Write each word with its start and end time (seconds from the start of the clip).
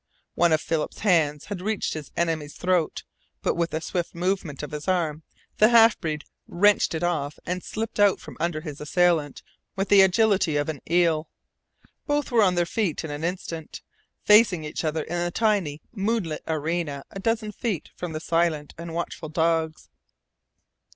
One 0.33 0.51
of 0.51 0.59
Philip's 0.61 1.01
hands 1.01 1.45
had 1.45 1.61
reached 1.61 1.93
his 1.93 2.09
enemy's 2.17 2.55
throat, 2.55 3.03
but 3.43 3.53
with 3.53 3.71
a 3.71 3.79
swift 3.79 4.15
movement 4.15 4.63
of 4.63 4.71
his 4.71 4.87
arm 4.87 5.21
the 5.57 5.69
half 5.69 5.99
breed 5.99 6.23
wrenched 6.47 6.95
it 6.95 7.03
off 7.03 7.37
and 7.45 7.63
slipped 7.63 7.99
out 7.99 8.19
from 8.19 8.35
under 8.39 8.61
his 8.61 8.81
assailant 8.81 9.43
with 9.75 9.89
the 9.89 10.01
agility 10.01 10.57
of 10.57 10.69
an 10.69 10.81
eel. 10.89 11.29
Both 12.07 12.31
were 12.31 12.41
on 12.41 12.55
their 12.55 12.65
feet 12.65 13.03
in 13.03 13.11
an 13.11 13.23
instant, 13.23 13.83
facing 14.23 14.63
each 14.63 14.83
other 14.83 15.03
in 15.03 15.23
the 15.23 15.29
tiny 15.29 15.83
moonlit 15.91 16.41
arena 16.47 17.03
a 17.11 17.19
dozen 17.19 17.51
feet 17.51 17.91
from 17.95 18.13
the 18.13 18.19
silent 18.19 18.73
and 18.79 18.95
watchful 18.95 19.29
dogs. 19.29 19.87